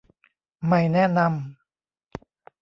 [0.67, 1.29] ไม่แนะนำ